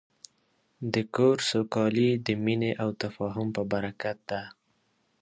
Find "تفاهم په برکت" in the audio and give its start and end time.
3.01-4.17